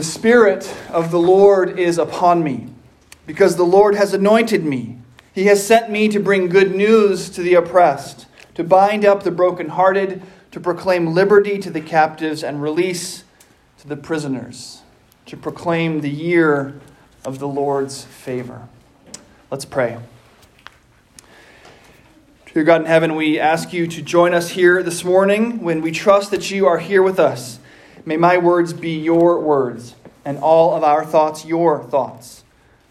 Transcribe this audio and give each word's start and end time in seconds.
The 0.00 0.06
Spirit 0.06 0.74
of 0.88 1.10
the 1.10 1.18
Lord 1.18 1.78
is 1.78 1.98
upon 1.98 2.42
me, 2.42 2.68
because 3.26 3.56
the 3.56 3.64
Lord 3.64 3.94
has 3.96 4.14
anointed 4.14 4.64
me. 4.64 4.96
He 5.34 5.44
has 5.44 5.66
sent 5.66 5.90
me 5.90 6.08
to 6.08 6.18
bring 6.18 6.48
good 6.48 6.74
news 6.74 7.28
to 7.28 7.42
the 7.42 7.52
oppressed, 7.52 8.24
to 8.54 8.64
bind 8.64 9.04
up 9.04 9.24
the 9.24 9.30
brokenhearted, 9.30 10.22
to 10.52 10.58
proclaim 10.58 11.12
liberty 11.12 11.58
to 11.58 11.68
the 11.68 11.82
captives 11.82 12.42
and 12.42 12.62
release 12.62 13.24
to 13.80 13.88
the 13.88 13.96
prisoners, 13.96 14.80
to 15.26 15.36
proclaim 15.36 16.00
the 16.00 16.08
year 16.08 16.80
of 17.22 17.38
the 17.38 17.48
Lord's 17.48 18.02
favor. 18.02 18.68
Let's 19.50 19.66
pray. 19.66 19.98
Dear 22.54 22.64
God 22.64 22.80
in 22.80 22.86
heaven, 22.86 23.16
we 23.16 23.38
ask 23.38 23.74
you 23.74 23.86
to 23.88 24.00
join 24.00 24.32
us 24.32 24.48
here 24.48 24.82
this 24.82 25.04
morning 25.04 25.60
when 25.60 25.82
we 25.82 25.92
trust 25.92 26.30
that 26.30 26.50
you 26.50 26.66
are 26.66 26.78
here 26.78 27.02
with 27.02 27.20
us. 27.20 27.59
May 28.04 28.16
my 28.16 28.38
words 28.38 28.72
be 28.72 28.98
your 28.98 29.40
words, 29.40 29.94
and 30.24 30.38
all 30.38 30.74
of 30.74 30.82
our 30.82 31.04
thoughts 31.04 31.44
your 31.44 31.82
thoughts. 31.84 32.44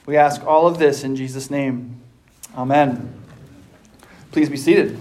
We 0.06 0.18
ask 0.18 0.44
all 0.46 0.68
of 0.68 0.78
this 0.78 1.04
in 1.04 1.16
Jesus' 1.16 1.50
name. 1.50 2.02
Amen. 2.56 3.14
Please 4.32 4.50
be 4.50 4.58
seated. 4.58 5.00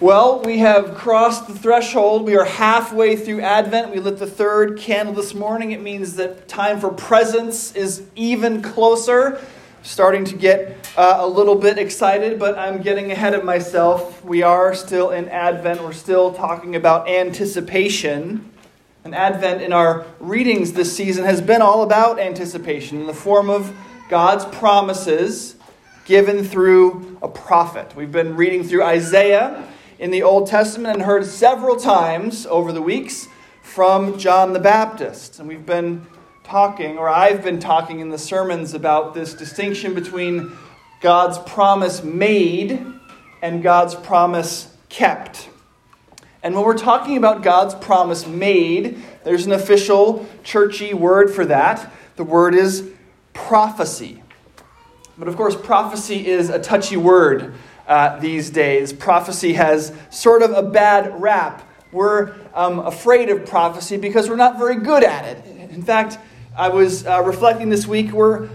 Well, 0.00 0.42
we 0.42 0.58
have 0.58 0.94
crossed 0.94 1.48
the 1.48 1.54
threshold. 1.54 2.24
We 2.24 2.36
are 2.36 2.44
halfway 2.44 3.16
through 3.16 3.40
Advent. 3.40 3.92
We 3.92 3.98
lit 3.98 4.18
the 4.18 4.28
third 4.28 4.78
candle 4.78 5.12
this 5.12 5.34
morning. 5.34 5.72
It 5.72 5.82
means 5.82 6.14
that 6.16 6.46
time 6.46 6.78
for 6.78 6.90
presents 6.90 7.74
is 7.74 8.04
even 8.14 8.62
closer 8.62 9.40
starting 9.88 10.22
to 10.22 10.36
get 10.36 10.76
uh, 10.98 11.16
a 11.20 11.26
little 11.26 11.54
bit 11.54 11.78
excited, 11.78 12.38
but 12.38 12.58
I'm 12.58 12.82
getting 12.82 13.10
ahead 13.10 13.32
of 13.32 13.42
myself. 13.42 14.22
We 14.22 14.42
are 14.42 14.74
still 14.74 15.10
in 15.12 15.30
Advent. 15.30 15.82
We're 15.82 15.94
still 15.94 16.34
talking 16.34 16.76
about 16.76 17.08
anticipation. 17.08 18.52
And 19.02 19.14
Advent 19.14 19.62
in 19.62 19.72
our 19.72 20.04
readings 20.20 20.74
this 20.74 20.94
season 20.94 21.24
has 21.24 21.40
been 21.40 21.62
all 21.62 21.82
about 21.82 22.20
anticipation 22.20 23.00
in 23.00 23.06
the 23.06 23.14
form 23.14 23.48
of 23.48 23.74
God's 24.10 24.44
promises 24.54 25.56
given 26.04 26.44
through 26.44 27.16
a 27.22 27.28
prophet. 27.28 27.96
We've 27.96 28.12
been 28.12 28.36
reading 28.36 28.64
through 28.64 28.84
Isaiah 28.84 29.66
in 29.98 30.10
the 30.10 30.22
Old 30.22 30.48
Testament 30.48 30.96
and 30.96 31.02
heard 31.02 31.24
several 31.24 31.76
times 31.76 32.44
over 32.44 32.72
the 32.72 32.82
weeks 32.82 33.26
from 33.62 34.18
John 34.18 34.52
the 34.52 34.60
Baptist. 34.60 35.38
And 35.38 35.48
we've 35.48 35.64
been 35.64 36.06
talking, 36.48 36.96
or 36.96 37.10
I've 37.10 37.44
been 37.44 37.60
talking 37.60 38.00
in 38.00 38.08
the 38.08 38.16
sermons 38.16 38.72
about 38.72 39.12
this 39.12 39.34
distinction 39.34 39.92
between 39.92 40.50
God's 41.02 41.36
promise 41.38 42.02
made 42.02 42.86
and 43.42 43.62
God's 43.62 43.94
promise 43.94 44.74
kept. 44.88 45.50
And 46.42 46.54
when 46.54 46.64
we're 46.64 46.78
talking 46.78 47.18
about 47.18 47.42
God's 47.42 47.74
promise 47.74 48.26
made, 48.26 48.98
there's 49.24 49.44
an 49.44 49.52
official 49.52 50.26
churchy 50.42 50.94
word 50.94 51.30
for 51.30 51.44
that. 51.44 51.92
The 52.16 52.24
word 52.24 52.54
is 52.54 52.88
prophecy. 53.34 54.22
But 55.18 55.28
of 55.28 55.36
course, 55.36 55.54
prophecy 55.54 56.28
is 56.28 56.48
a 56.48 56.58
touchy 56.58 56.96
word 56.96 57.52
uh, 57.86 58.18
these 58.20 58.48
days. 58.48 58.94
Prophecy 58.94 59.52
has 59.52 59.92
sort 60.08 60.40
of 60.40 60.52
a 60.52 60.62
bad 60.62 61.20
rap. 61.20 61.68
We're 61.92 62.34
um, 62.54 62.78
afraid 62.78 63.28
of 63.28 63.44
prophecy 63.44 63.98
because 63.98 64.30
we're 64.30 64.36
not 64.36 64.56
very 64.56 64.76
good 64.76 65.04
at 65.04 65.26
it. 65.26 65.70
In 65.70 65.82
fact, 65.82 66.16
I 66.58 66.70
was 66.70 67.06
uh, 67.06 67.22
reflecting 67.24 67.68
this 67.68 67.86
week, 67.86 68.10
we're, 68.10 68.48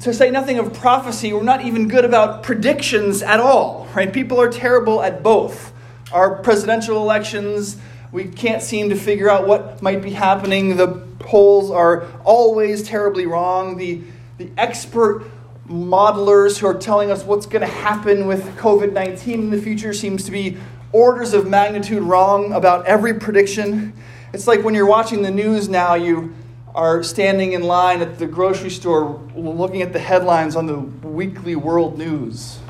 to 0.00 0.12
say 0.12 0.28
nothing 0.28 0.58
of 0.58 0.74
prophecy, 0.74 1.32
we're 1.32 1.44
not 1.44 1.64
even 1.64 1.86
good 1.86 2.04
about 2.04 2.42
predictions 2.42 3.22
at 3.22 3.38
all, 3.38 3.86
right? 3.94 4.12
People 4.12 4.40
are 4.40 4.50
terrible 4.50 5.00
at 5.00 5.22
both. 5.22 5.72
Our 6.10 6.42
presidential 6.42 6.96
elections, 6.96 7.76
we 8.10 8.24
can't 8.24 8.60
seem 8.60 8.88
to 8.88 8.96
figure 8.96 9.30
out 9.30 9.46
what 9.46 9.80
might 9.80 10.02
be 10.02 10.10
happening. 10.10 10.76
The 10.76 10.88
polls 11.20 11.70
are 11.70 12.08
always 12.24 12.82
terribly 12.82 13.26
wrong. 13.26 13.76
The, 13.76 14.02
the 14.38 14.50
expert 14.58 15.24
modelers 15.68 16.58
who 16.58 16.66
are 16.66 16.74
telling 16.74 17.12
us 17.12 17.22
what's 17.22 17.46
going 17.46 17.60
to 17.60 17.72
happen 17.72 18.26
with 18.26 18.56
COVID 18.56 18.92
19 18.92 19.38
in 19.42 19.50
the 19.50 19.62
future 19.62 19.94
seems 19.94 20.24
to 20.24 20.32
be 20.32 20.56
orders 20.90 21.34
of 21.34 21.46
magnitude 21.46 22.02
wrong 22.02 22.52
about 22.52 22.84
every 22.86 23.14
prediction. 23.14 23.92
It's 24.32 24.48
like 24.48 24.64
when 24.64 24.74
you're 24.74 24.86
watching 24.86 25.22
the 25.22 25.30
news 25.30 25.68
now, 25.68 25.94
you 25.94 26.34
are 26.78 27.02
standing 27.02 27.54
in 27.54 27.62
line 27.64 28.00
at 28.00 28.20
the 28.20 28.26
grocery 28.28 28.70
store 28.70 29.20
looking 29.34 29.82
at 29.82 29.92
the 29.92 29.98
headlines 29.98 30.54
on 30.54 30.66
the 30.66 30.78
weekly 30.78 31.56
world 31.56 31.98
news. 31.98 32.60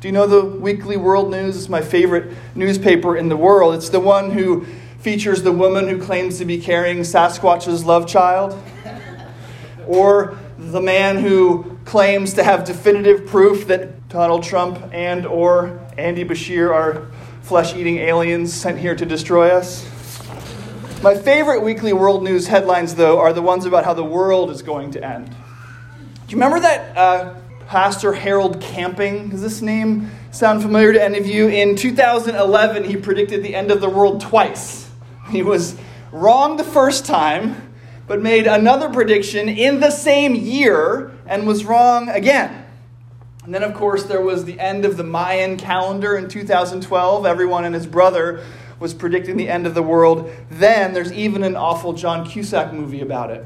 Do 0.00 0.08
you 0.08 0.12
know 0.12 0.26
the 0.26 0.42
weekly 0.42 0.96
world 0.96 1.30
news? 1.30 1.54
It's 1.54 1.68
my 1.68 1.82
favorite 1.82 2.34
newspaper 2.54 3.18
in 3.18 3.28
the 3.28 3.36
world. 3.36 3.74
It's 3.74 3.90
the 3.90 4.00
one 4.00 4.30
who 4.30 4.64
features 4.98 5.42
the 5.42 5.52
woman 5.52 5.88
who 5.88 6.00
claims 6.00 6.38
to 6.38 6.46
be 6.46 6.58
carrying 6.58 7.00
Sasquatch's 7.00 7.84
love 7.84 8.08
child, 8.08 8.58
or 9.86 10.38
the 10.56 10.80
man 10.80 11.18
who 11.18 11.76
claims 11.84 12.32
to 12.34 12.44
have 12.44 12.64
definitive 12.64 13.26
proof 13.26 13.66
that 13.66 14.08
Donald 14.08 14.42
Trump 14.42 14.78
and 14.90 15.26
or 15.26 15.86
Andy 15.98 16.24
Beshear 16.24 16.72
are 16.72 17.10
flesh-eating 17.42 17.98
aliens 17.98 18.54
sent 18.54 18.78
here 18.78 18.96
to 18.96 19.04
destroy 19.04 19.50
us. 19.50 19.86
My 21.02 21.14
favorite 21.14 21.62
weekly 21.62 21.92
world 21.92 22.22
news 22.22 22.46
headlines, 22.46 22.94
though, 22.94 23.18
are 23.18 23.32
the 23.32 23.42
ones 23.42 23.66
about 23.66 23.84
how 23.84 23.92
the 23.92 24.04
world 24.04 24.50
is 24.50 24.62
going 24.62 24.92
to 24.92 25.04
end. 25.04 25.28
Do 25.28 25.34
you 26.28 26.36
remember 26.36 26.60
that 26.60 26.96
uh, 26.96 27.34
Pastor 27.66 28.14
Harold 28.14 28.60
Camping? 28.60 29.28
Does 29.28 29.42
this 29.42 29.60
name 29.60 30.10
sound 30.30 30.62
familiar 30.62 30.94
to 30.94 31.02
any 31.02 31.18
of 31.18 31.26
you? 31.26 31.48
In 31.48 31.76
2011, 31.76 32.84
he 32.84 32.96
predicted 32.96 33.42
the 33.42 33.54
end 33.54 33.70
of 33.70 33.82
the 33.82 33.88
world 33.90 34.22
twice. 34.22 34.90
He 35.30 35.42
was 35.42 35.76
wrong 36.10 36.56
the 36.56 36.64
first 36.64 37.04
time, 37.04 37.74
but 38.06 38.22
made 38.22 38.46
another 38.46 38.88
prediction 38.88 39.48
in 39.48 39.80
the 39.80 39.90
same 39.90 40.34
year 40.34 41.12
and 41.26 41.46
was 41.46 41.66
wrong 41.66 42.08
again. 42.08 42.64
And 43.44 43.54
then, 43.54 43.62
of 43.62 43.74
course, 43.74 44.04
there 44.04 44.22
was 44.22 44.46
the 44.46 44.58
end 44.58 44.86
of 44.86 44.96
the 44.96 45.04
Mayan 45.04 45.58
calendar 45.58 46.16
in 46.16 46.30
2012. 46.30 47.26
Everyone 47.26 47.66
and 47.66 47.74
his 47.74 47.86
brother 47.86 48.42
was 48.84 48.92
predicting 48.92 49.38
the 49.38 49.48
end 49.48 49.66
of 49.66 49.72
the 49.72 49.82
world. 49.82 50.30
Then 50.50 50.92
there's 50.92 51.10
even 51.10 51.42
an 51.42 51.56
awful 51.56 51.94
John 51.94 52.26
Cusack 52.26 52.74
movie 52.74 53.00
about 53.00 53.30
it. 53.30 53.42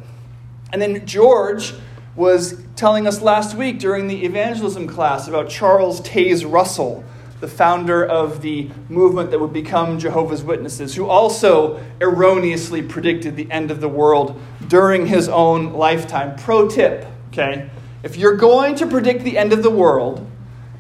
And 0.73 0.83
then 0.83 1.07
George 1.07 1.75
was 2.17 2.61
telling 2.75 3.07
us 3.07 3.23
last 3.23 3.55
week 3.55 3.79
during 3.79 4.09
the 4.09 4.25
evangelism 4.25 4.89
class 4.89 5.29
about 5.29 5.49
Charles 5.49 6.01
Taze 6.01 6.45
Russell, 6.45 7.05
the 7.39 7.47
founder 7.47 8.05
of 8.05 8.43
the 8.43 8.69
movement 8.89 9.31
that 9.31 9.39
would 9.39 9.53
become 9.53 10.01
Jehovah's 10.01 10.43
Witnesses, 10.43 10.97
who 10.97 11.07
also 11.07 11.81
erroneously 12.01 12.83
predicted 12.83 13.37
the 13.37 13.49
end 13.49 13.71
of 13.71 13.81
the 13.81 13.89
world 13.89 14.43
during 14.67 15.07
his 15.07 15.29
own 15.29 15.73
lifetime. 15.73 16.35
Pro 16.35 16.69
tip, 16.69 17.07
okay? 17.29 17.71
If 18.03 18.17
you're 18.17 18.37
going 18.37 18.75
to 18.75 18.89
predict 18.89 19.23
the 19.23 19.39
end 19.39 19.53
of 19.53 19.63
the 19.63 19.71
world, 19.71 20.29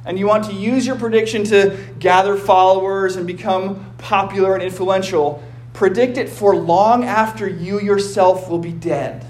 and 0.09 0.19
you 0.19 0.27
want 0.27 0.43
to 0.45 0.55
use 0.55 0.87
your 0.87 0.97
prediction 0.97 1.45
to 1.45 1.77
gather 1.99 2.35
followers 2.35 3.17
and 3.17 3.27
become 3.27 3.95
popular 3.99 4.55
and 4.55 4.63
influential, 4.63 5.43
predict 5.75 6.17
it 6.17 6.31
for 6.31 6.57
long 6.57 7.05
after 7.05 7.47
you 7.47 7.79
yourself 7.79 8.49
will 8.49 8.59
be 8.59 8.73
dead. 8.73 9.27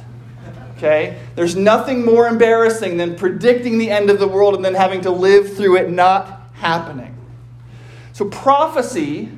Okay? 0.77 1.19
There's 1.35 1.57
nothing 1.57 2.05
more 2.05 2.29
embarrassing 2.29 2.97
than 2.97 3.17
predicting 3.17 3.79
the 3.79 3.91
end 3.91 4.09
of 4.09 4.21
the 4.21 4.29
world 4.29 4.55
and 4.55 4.65
then 4.65 4.75
having 4.75 5.01
to 5.01 5.11
live 5.11 5.57
through 5.57 5.79
it 5.79 5.91
not 5.91 6.43
happening. 6.53 7.17
So, 8.13 8.27
prophecy 8.27 9.33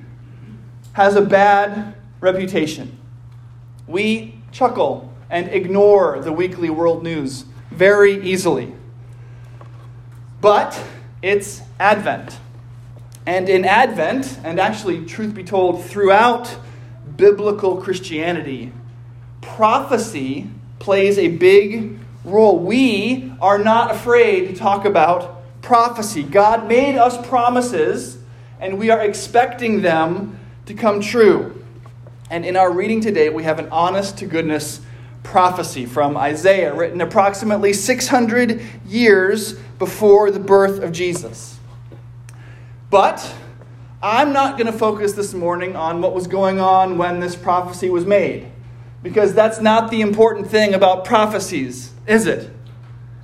has 0.93 1.17
a 1.17 1.23
bad 1.23 1.95
reputation. 2.21 2.99
We 3.87 4.35
chuckle 4.53 5.11
and 5.31 5.49
ignore 5.49 6.21
the 6.21 6.33
weekly 6.33 6.69
world 6.69 7.03
news 7.03 7.47
very 7.71 8.23
easily. 8.23 8.75
But 10.43 10.79
it's 11.23 11.63
Advent. 11.79 12.39
And 13.27 13.49
in 13.49 13.65
Advent, 13.65 14.39
and 14.43 14.59
actually, 14.59 15.05
truth 15.05 15.35
be 15.35 15.45
told, 15.45 15.85
throughout 15.85 16.57
biblical 17.17 17.77
Christianity, 17.77 18.73
prophecy 19.41 20.49
plays 20.79 21.19
a 21.19 21.29
big 21.29 21.99
role. 22.25 22.59
We 22.59 23.33
are 23.41 23.59
not 23.59 23.91
afraid 23.91 24.49
to 24.49 24.55
talk 24.55 24.85
about 24.85 25.43
prophecy. 25.63 26.23
God 26.23 26.67
made 26.67 26.97
us 26.97 27.25
promises, 27.29 28.19
and 28.59 28.79
we 28.79 28.91
are 28.91 29.01
expecting 29.01 29.83
them 29.83 30.39
to 30.67 30.75
come 30.75 31.01
true. 31.01 31.63
And 32.31 32.47
in 32.47 32.57
our 32.57 32.73
reading 32.73 33.01
today, 33.01 33.29
we 33.29 33.43
have 33.45 33.59
an 33.59 33.69
honest 33.71 34.19
to 34.19 34.27
goodness 34.27 34.81
prophecy 35.23 35.87
from 35.87 36.17
Isaiah, 36.17 36.75
written 36.75 37.01
approximately 37.01 37.73
600 37.73 38.63
years 38.87 39.55
before 39.79 40.31
the 40.31 40.41
birth 40.41 40.83
of 40.83 40.93
Jesus. 40.93 41.59
But 42.91 43.35
I'm 44.03 44.33
not 44.33 44.57
going 44.57 44.67
to 44.67 44.77
focus 44.77 45.13
this 45.13 45.35
morning 45.35 45.77
on 45.77 46.01
what 46.01 46.15
was 46.15 46.27
going 46.27 46.59
on 46.59 46.99
when 46.99 47.21
this 47.21 47.37
prophecy 47.37 47.91
was 47.91 48.07
made, 48.07 48.51
because 49.03 49.35
that's 49.35 49.61
not 49.61 49.91
the 49.91 50.01
important 50.01 50.49
thing 50.49 50.75
about 50.75 51.05
prophecies, 51.05 51.93
is 52.07 52.27
it? 52.27 52.51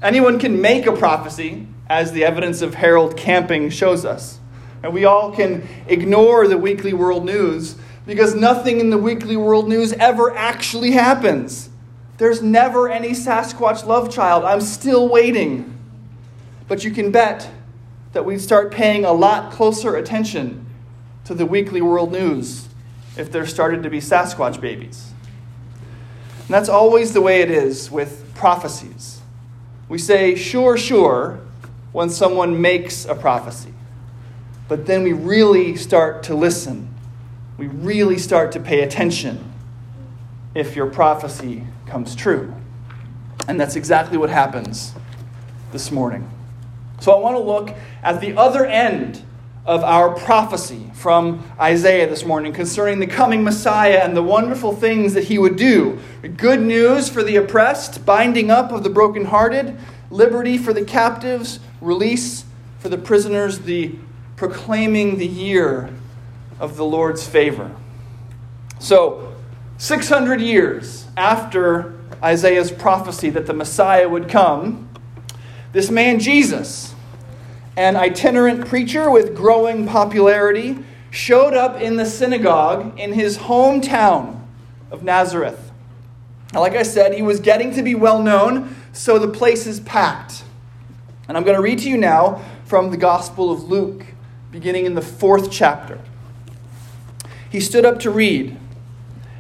Anyone 0.03 0.39
can 0.39 0.61
make 0.61 0.87
a 0.87 0.93
prophecy, 0.93 1.67
as 1.89 2.13
the 2.13 2.25
evidence 2.25 2.63
of 2.63 2.75
Harold 2.75 3.17
Camping 3.17 3.71
shows 3.71 4.05
us. 4.05 4.39
And 4.83 4.93
we 4.93 5.05
all 5.05 5.33
can 5.33 5.67
ignore 5.89 6.47
the 6.47 6.59
weekly 6.59 6.93
world 6.93 7.25
news, 7.25 7.77
because 8.07 8.35
nothing 8.35 8.79
in 8.79 8.91
the 8.91 8.99
weekly 8.99 9.37
world 9.37 9.69
news 9.69 9.93
ever 9.95 10.35
actually 10.37 10.93
happens. 10.93 11.71
There's 12.19 12.41
never 12.41 12.89
any 12.89 13.11
Sasquatch 13.11 13.85
love 13.85 14.13
child. 14.13 14.45
I'm 14.45 14.61
still 14.61 15.09
waiting. 15.09 15.77
But 16.69 16.85
you 16.85 16.91
can 16.91 17.11
bet 17.11 17.51
that 18.13 18.25
we'd 18.25 18.41
start 18.41 18.73
paying 18.73 19.05
a 19.05 19.13
lot 19.13 19.53
closer 19.53 19.97
attention 19.97 20.67
to 21.25 21.35
the 21.35 21.45
weekly 21.45 21.83
world 21.83 22.13
news 22.13 22.69
if 23.17 23.31
there 23.31 23.47
started 23.47 23.83
to 23.83 23.91
be 23.91 23.99
Sasquatch 23.99 24.61
babies. 24.61 25.13
And 26.47 26.49
that's 26.49 26.69
always 26.69 27.13
the 27.13 27.21
way 27.21 27.43
it 27.43 27.51
is 27.51 27.91
with 27.91 28.33
prophecies. 28.35 29.21
We 29.89 29.99
say, 29.99 30.35
sure, 30.35 30.77
sure, 30.77 31.41
when 31.93 32.09
someone 32.11 32.61
makes 32.61 33.05
a 33.05 33.15
prophecy. 33.15 33.73
But 34.69 34.87
then 34.87 35.03
we 35.03 35.13
really 35.13 35.77
start 35.77 36.23
to 36.25 36.35
listen. 36.35 36.93
We 37.59 37.67
really 37.67 38.19
start 38.19 38.53
to 38.53 38.61
pay 38.61 38.83
attention 38.83 39.53
if 40.55 40.75
your 40.75 40.87
prophecy 40.87 41.65
comes 41.87 42.15
true. 42.15 42.55
And 43.49 43.61
that's 43.61 43.77
exactly 43.77 44.19
what 44.19 44.31
happens 44.31 44.93
this 45.73 45.91
morning. 45.91 46.29
So 47.01 47.13
I 47.13 47.21
want 47.21 47.37
to 47.37 47.43
look 47.43 47.77
at 48.03 48.21
the 48.21 48.37
other 48.37 48.65
end 48.65 49.23
of 49.67 49.83
our 49.83 50.15
prophecy 50.15 50.91
from 50.95 51.45
Isaiah 51.61 52.09
this 52.09 52.25
morning 52.25 52.53
concerning 52.53 53.01
the 53.01 53.07
coming 53.07 53.43
Messiah 53.43 54.01
and 54.03 54.17
the 54.17 54.23
wonderful 54.23 54.75
things 54.75 55.15
that 55.15 55.25
he 55.25 55.39
would 55.39 55.57
do. 55.57 55.99
Good 56.37 56.63
news 56.63 57.09
for 57.09 57.23
the 57.23 57.37
oppressed, 57.37 58.07
binding 58.07 58.51
up 58.51 58.71
of 58.71 58.85
the 58.85 58.91
brokenhearted, 58.91 59.77
liberty 60.11 60.57
for 60.57 60.73
the 60.73 60.85
captives, 60.85 61.59
release 61.81 62.45
for 62.79 62.89
the 62.89 62.99
prisoners, 62.99 63.61
the 63.61 63.97
proclaiming 64.37 65.19
the 65.19 65.27
year 65.27 65.91
of 66.61 66.77
the 66.77 66.85
Lord's 66.85 67.27
favor. 67.27 67.75
So, 68.79 69.35
600 69.79 70.41
years 70.41 71.07
after 71.17 71.95
Isaiah's 72.23 72.71
prophecy 72.71 73.31
that 73.31 73.47
the 73.47 73.53
Messiah 73.53 74.09
would 74.09 74.29
come, 74.29 74.89
this 75.73 75.91
man 75.91 76.19
Jesus, 76.19 76.95
an 77.77 77.97
itinerant 77.97 78.67
preacher 78.67 79.11
with 79.11 79.37
growing 79.37 79.87
popularity, 79.87 80.79
showed 81.11 81.55
up 81.55 81.81
in 81.81 81.97
the 81.97 82.07
synagogue 82.07 82.99
in 82.99 83.13
his 83.13 83.39
hometown 83.39 84.41
of 84.91 85.03
Nazareth. 85.03 85.71
Now, 86.53 86.61
like 86.61 86.75
I 86.75 86.83
said, 86.83 87.13
he 87.13 87.23
was 87.23 87.41
getting 87.41 87.75
to 87.75 87.83
be 87.83 87.95
well 87.95 88.23
known, 88.23 88.75
so 88.93 89.19
the 89.19 89.29
place 89.29 89.67
is 89.67 89.81
packed. 89.81 90.43
And 91.29 91.37
I'm 91.37 91.45
going 91.45 91.57
to 91.57 91.63
read 91.63 91.81
to 91.81 91.91
you 91.91 91.99
now 91.99 92.43
from 92.65 92.91
the 92.91 92.97
Gospel 92.97 93.51
of 93.51 93.65
Luke, 93.65 94.07
beginning 94.51 94.87
in 94.87 94.95
the 94.95 95.03
fourth 95.03 95.51
chapter. 95.51 96.01
He 97.51 97.61
stood 97.61 97.85
up 97.85 97.99
to 98.01 98.11
read 98.11 98.57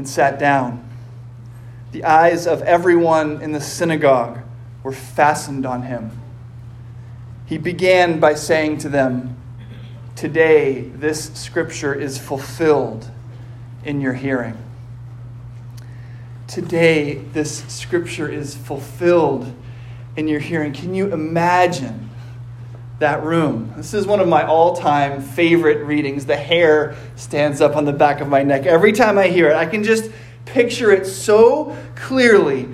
and 0.00 0.08
sat 0.08 0.38
down. 0.38 0.82
The 1.92 2.04
eyes 2.04 2.46
of 2.46 2.62
everyone 2.62 3.42
in 3.42 3.52
the 3.52 3.60
synagogue 3.60 4.38
were 4.82 4.92
fastened 4.92 5.66
on 5.66 5.82
him. 5.82 6.10
He 7.44 7.58
began 7.58 8.18
by 8.18 8.32
saying 8.32 8.78
to 8.78 8.88
them, 8.88 9.36
Today 10.16 10.80
this 10.80 11.34
scripture 11.34 11.92
is 11.92 12.16
fulfilled 12.16 13.10
in 13.84 14.00
your 14.00 14.14
hearing. 14.14 14.56
Today 16.46 17.16
this 17.16 17.62
scripture 17.66 18.26
is 18.26 18.54
fulfilled 18.54 19.52
in 20.16 20.28
your 20.28 20.40
hearing. 20.40 20.72
Can 20.72 20.94
you 20.94 21.12
imagine 21.12 22.08
that 23.00 23.22
room. 23.24 23.72
This 23.76 23.94
is 23.94 24.06
one 24.06 24.20
of 24.20 24.28
my 24.28 24.46
all 24.46 24.76
time 24.76 25.22
favorite 25.22 25.84
readings. 25.84 26.26
The 26.26 26.36
hair 26.36 26.94
stands 27.16 27.60
up 27.60 27.74
on 27.74 27.86
the 27.86 27.92
back 27.92 28.20
of 28.20 28.28
my 28.28 28.42
neck. 28.42 28.66
Every 28.66 28.92
time 28.92 29.18
I 29.18 29.28
hear 29.28 29.48
it, 29.48 29.56
I 29.56 29.66
can 29.66 29.82
just 29.82 30.10
picture 30.44 30.92
it 30.92 31.06
so 31.06 31.76
clearly. 31.96 32.68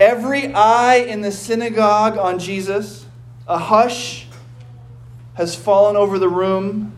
Every 0.00 0.52
eye 0.54 0.96
in 0.96 1.20
the 1.20 1.30
synagogue 1.30 2.16
on 2.16 2.38
Jesus, 2.38 3.06
a 3.46 3.58
hush 3.58 4.26
has 5.34 5.54
fallen 5.54 5.96
over 5.96 6.18
the 6.18 6.28
room, 6.28 6.96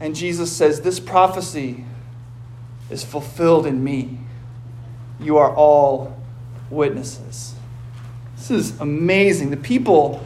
and 0.00 0.14
Jesus 0.14 0.52
says, 0.52 0.82
This 0.82 1.00
prophecy 1.00 1.84
is 2.90 3.02
fulfilled 3.02 3.66
in 3.66 3.82
me. 3.82 4.18
You 5.18 5.38
are 5.38 5.54
all 5.54 6.20
witnesses. 6.68 7.54
This 8.36 8.50
is 8.50 8.80
amazing. 8.80 9.50
The 9.50 9.56
people 9.56 10.24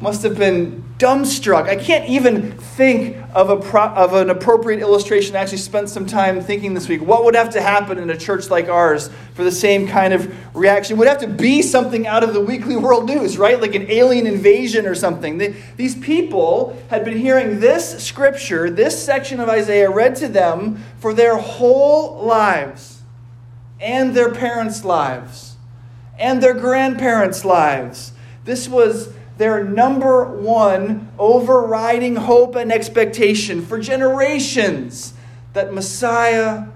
must 0.00 0.22
have 0.22 0.36
been 0.36 0.79
dumbstruck. 1.00 1.66
I 1.66 1.76
can't 1.76 2.06
even 2.10 2.52
think 2.52 3.16
of, 3.34 3.48
a 3.48 3.56
pro- 3.56 3.88
of 3.88 4.12
an 4.12 4.28
appropriate 4.28 4.80
illustration. 4.80 5.34
I 5.34 5.38
actually 5.40 5.58
spent 5.58 5.88
some 5.88 6.04
time 6.04 6.42
thinking 6.42 6.74
this 6.74 6.90
week. 6.90 7.00
What 7.00 7.24
would 7.24 7.34
have 7.34 7.48
to 7.50 7.62
happen 7.62 7.98
in 7.98 8.10
a 8.10 8.16
church 8.16 8.50
like 8.50 8.68
ours 8.68 9.08
for 9.32 9.42
the 9.42 9.50
same 9.50 9.88
kind 9.88 10.12
of 10.12 10.30
reaction? 10.54 10.96
It 10.96 10.98
would 10.98 11.08
have 11.08 11.20
to 11.20 11.26
be 11.26 11.62
something 11.62 12.06
out 12.06 12.22
of 12.22 12.34
the 12.34 12.40
weekly 12.40 12.76
world 12.76 13.06
news, 13.06 13.38
right? 13.38 13.58
Like 13.58 13.74
an 13.74 13.90
alien 13.90 14.26
invasion 14.26 14.86
or 14.86 14.94
something. 14.94 15.38
They, 15.38 15.56
these 15.76 15.96
people 15.96 16.80
had 16.90 17.02
been 17.02 17.16
hearing 17.16 17.60
this 17.60 18.04
scripture, 18.04 18.68
this 18.68 19.02
section 19.02 19.40
of 19.40 19.48
Isaiah 19.48 19.90
read 19.90 20.16
to 20.16 20.28
them 20.28 20.84
for 20.98 21.14
their 21.14 21.38
whole 21.38 22.22
lives 22.26 23.00
and 23.80 24.14
their 24.14 24.30
parents' 24.34 24.84
lives 24.84 25.56
and 26.18 26.42
their 26.42 26.52
grandparents' 26.52 27.42
lives. 27.46 28.12
This 28.44 28.68
was 28.68 29.14
their 29.40 29.64
number 29.64 30.26
one 30.26 31.10
overriding 31.18 32.14
hope 32.14 32.54
and 32.56 32.70
expectation 32.70 33.64
for 33.64 33.80
generations 33.80 35.14
that 35.54 35.72
Messiah 35.72 36.66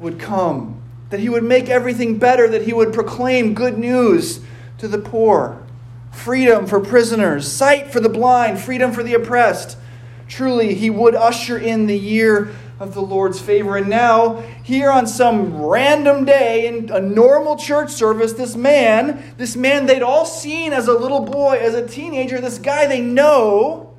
would 0.00 0.18
come, 0.18 0.82
that 1.10 1.20
he 1.20 1.28
would 1.28 1.44
make 1.44 1.68
everything 1.68 2.18
better, 2.18 2.48
that 2.48 2.62
he 2.62 2.72
would 2.72 2.92
proclaim 2.92 3.54
good 3.54 3.78
news 3.78 4.40
to 4.76 4.88
the 4.88 4.98
poor, 4.98 5.64
freedom 6.10 6.66
for 6.66 6.80
prisoners, 6.80 7.46
sight 7.46 7.92
for 7.92 8.00
the 8.00 8.08
blind, 8.08 8.58
freedom 8.58 8.90
for 8.90 9.04
the 9.04 9.14
oppressed. 9.14 9.78
Truly, 10.26 10.74
he 10.74 10.90
would 10.90 11.14
usher 11.14 11.56
in 11.56 11.86
the 11.86 11.96
year 11.96 12.52
of 12.84 12.94
the 12.94 13.00
Lord's 13.00 13.40
favor. 13.40 13.76
And 13.76 13.88
now, 13.88 14.40
here 14.62 14.90
on 14.90 15.06
some 15.06 15.56
random 15.60 16.24
day 16.24 16.68
in 16.68 16.90
a 16.90 17.00
normal 17.00 17.56
church 17.56 17.90
service, 17.90 18.34
this 18.34 18.54
man, 18.54 19.34
this 19.38 19.56
man 19.56 19.86
they'd 19.86 20.02
all 20.02 20.26
seen 20.26 20.72
as 20.72 20.86
a 20.86 20.92
little 20.92 21.20
boy, 21.20 21.58
as 21.58 21.74
a 21.74 21.86
teenager, 21.86 22.40
this 22.40 22.58
guy 22.58 22.86
they 22.86 23.00
know, 23.00 23.94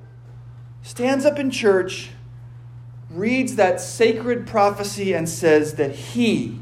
stands 0.84 1.26
up 1.26 1.40
in 1.40 1.52
church, 1.52 2.12
reads 3.10 3.56
that 3.56 3.82
sacred 3.82 4.46
prophecy, 4.48 5.14
and 5.14 5.28
says 5.28 5.74
that 5.74 5.94
he 5.96 6.60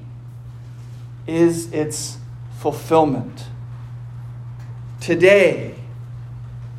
is 1.27 1.71
its 1.71 2.17
fulfillment. 2.59 3.45
Today, 5.01 5.75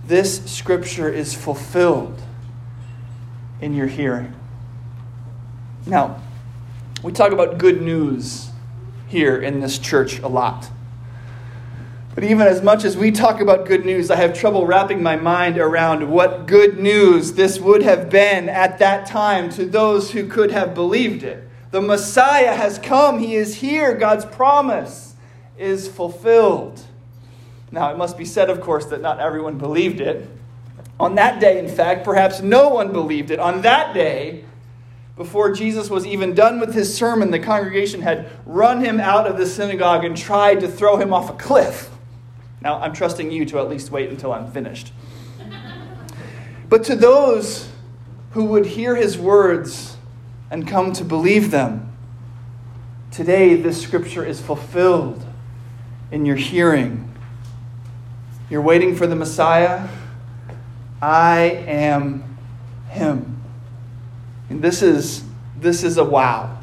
this 0.07 0.45
scripture 0.51 1.11
is 1.11 1.35
fulfilled 1.35 2.21
in 3.61 3.75
your 3.75 3.87
hearing. 3.87 4.34
Now, 5.87 6.21
we 7.03 7.13
talk 7.13 7.33
about 7.33 7.59
good 7.59 7.83
news 7.83 8.51
here 9.09 9.37
in 9.37 9.61
this 9.61 9.79
church 9.79 10.19
a 10.21 10.29
lot. 10.29 10.71
But 12.15 12.25
even 12.25 12.47
as 12.47 12.63
much 12.63 12.85
as 12.85 12.97
we 12.97 13.11
talk 13.11 13.41
about 13.41 13.67
good 13.67 13.85
news, 13.85 14.11
I 14.11 14.17
have 14.17 14.39
trouble 14.39 14.67
wrapping 14.67 15.03
my 15.03 15.17
mind 15.17 15.59
around 15.59 16.09
what 16.09 16.47
good 16.47 16.79
news 16.79 17.33
this 17.33 17.59
would 17.59 17.83
have 17.83 18.09
been 18.09 18.49
at 18.49 18.79
that 18.79 19.07
time 19.07 19.51
to 19.51 19.67
those 19.67 20.13
who 20.13 20.29
could 20.29 20.53
have 20.53 20.75
believed 20.75 21.23
it. 21.23 21.47
The 21.73 21.83
Messiah 21.83 22.55
has 22.55 22.79
come, 22.79 23.19
He 23.19 23.35
is 23.35 23.57
here, 23.57 23.95
God's 23.95 24.25
promise 24.25 25.17
is 25.59 25.89
fulfilled. 25.89 26.81
Now, 27.73 27.91
it 27.91 27.99
must 27.99 28.17
be 28.17 28.25
said, 28.25 28.49
of 28.49 28.61
course, 28.61 28.87
that 28.87 29.03
not 29.03 29.19
everyone 29.19 29.59
believed 29.59 30.01
it. 30.01 30.31
On 31.01 31.17
that 31.17 31.41
day, 31.41 31.59
in 31.59 31.69
fact, 31.69 32.05
perhaps 32.05 32.41
no 32.41 32.69
one 32.69 32.93
believed 32.93 33.33
it. 33.33 33.41
On 33.41 33.63
that 33.63 33.93
day, 33.93 34.45
before 35.17 35.53
Jesus 35.53 35.89
was 35.89 36.07
even 36.07 36.35
done 36.35 36.59
with 36.59 36.75
his 36.75 36.95
sermon, 36.95 37.31
the 37.31 37.39
congregation 37.39 38.03
had 38.03 38.29
run 38.45 38.85
him 38.85 38.99
out 38.99 39.27
of 39.27 39.37
the 39.37 39.47
synagogue 39.47 40.05
and 40.05 40.17
tried 40.17 40.61
to 40.61 40.69
throw 40.69 40.97
him 40.97 41.13
off 41.13 41.31
a 41.31 41.35
cliff. 41.35 41.91
Now, 42.61 42.81
I'm 42.81 42.93
trusting 42.93 43.31
you 43.31 43.45
to 43.47 43.59
at 43.59 43.69
least 43.69 43.91
wait 43.91 44.11
until 44.11 44.33
I'm 44.33 44.51
finished. 44.51 44.93
But 46.69 46.83
to 46.85 46.97
those 46.97 47.69
who 48.33 48.47
would 48.47 48.67
hear 48.67 48.97
his 48.97 49.17
words 49.17 49.97
and 50.51 50.67
come 50.67 50.93
to 50.95 51.05
believe 51.05 51.53
them. 51.53 51.93
Today, 53.13 53.55
this 53.55 53.81
scripture 53.81 54.25
is 54.25 54.41
fulfilled 54.41 55.25
in 56.11 56.27
your 56.27 56.37
hearing. 56.37 57.13
You're 58.51 58.63
waiting 58.63 58.97
for 58.97 59.07
the 59.07 59.15
Messiah. 59.15 59.89
I 61.01 61.63
am 61.67 62.37
him. 62.89 63.34
And 64.51 64.63
this 64.63 64.83
is, 64.83 65.25
this 65.59 65.83
is 65.83 65.97
a 65.97 66.05
wow. 66.05 66.59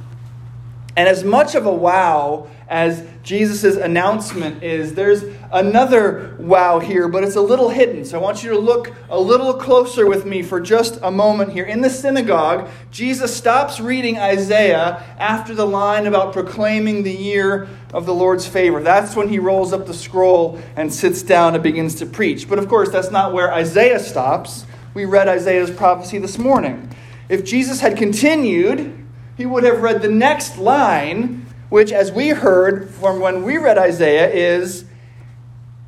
And 0.95 1.07
as 1.07 1.23
much 1.23 1.55
of 1.55 1.65
a 1.65 1.73
wow 1.73 2.47
as 2.67 3.05
Jesus' 3.23 3.75
announcement 3.75 4.63
is, 4.63 4.93
there's 4.93 5.23
another 5.51 6.35
wow 6.39 6.79
here, 6.79 7.07
but 7.07 7.23
it's 7.23 7.35
a 7.35 7.41
little 7.41 7.69
hidden. 7.69 8.05
So 8.05 8.17
I 8.17 8.21
want 8.21 8.43
you 8.43 8.49
to 8.51 8.57
look 8.57 8.93
a 9.09 9.19
little 9.19 9.53
closer 9.53 10.07
with 10.07 10.25
me 10.25 10.41
for 10.41 10.59
just 10.59 10.97
a 11.01 11.11
moment 11.11 11.51
here. 11.51 11.65
In 11.65 11.81
the 11.81 11.89
synagogue, 11.89 12.69
Jesus 12.89 13.35
stops 13.35 13.79
reading 13.79 14.17
Isaiah 14.17 15.03
after 15.19 15.53
the 15.53 15.67
line 15.67 16.07
about 16.07 16.33
proclaiming 16.33 17.03
the 17.03 17.11
year 17.11 17.67
of 17.93 18.05
the 18.05 18.13
Lord's 18.13 18.47
favor. 18.47 18.81
That's 18.81 19.15
when 19.15 19.29
he 19.29 19.39
rolls 19.39 19.73
up 19.73 19.85
the 19.85 19.93
scroll 19.93 20.61
and 20.75 20.93
sits 20.93 21.21
down 21.21 21.53
and 21.55 21.63
begins 21.63 21.95
to 21.95 22.05
preach. 22.05 22.49
But 22.49 22.57
of 22.57 22.67
course, 22.67 22.89
that's 22.89 23.11
not 23.11 23.33
where 23.33 23.53
Isaiah 23.53 23.99
stops. 23.99 24.65
We 24.93 25.05
read 25.05 25.27
Isaiah's 25.27 25.71
prophecy 25.71 26.17
this 26.17 26.37
morning. 26.37 26.90
If 27.31 27.45
Jesus 27.45 27.79
had 27.79 27.95
continued, 27.95 29.07
he 29.37 29.45
would 29.45 29.63
have 29.63 29.81
read 29.81 30.01
the 30.01 30.11
next 30.11 30.57
line 30.57 31.45
which, 31.69 31.93
as 31.93 32.11
we 32.11 32.27
heard 32.27 32.89
from 32.89 33.21
when 33.21 33.43
we 33.45 33.57
read 33.57 33.77
Isaiah, 33.77 34.29
is, 34.29 34.83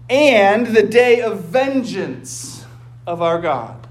and 0.10 0.68
the 0.68 0.84
day 0.84 1.22
of 1.22 1.44
vengeance 1.44 2.64
of 3.06 3.22
our 3.22 3.42
God. 3.42 3.86